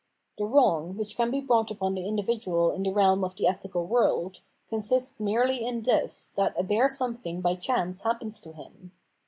[0.39, 3.85] The wrong, which can be brought upon the individual in the realm of the ethical
[3.85, 8.93] world, consists merely in this, that a bare something by chance happens to him.